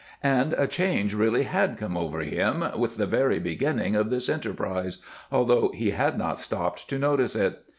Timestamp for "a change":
0.53-1.13